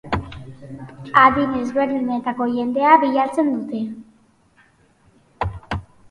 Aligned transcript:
Adin 1.23 1.51
ezberdinetako 1.57 2.47
jendea 2.53 2.93
bilatzen 3.03 3.51
dute. 3.51 3.83